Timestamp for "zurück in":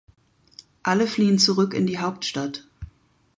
1.37-1.85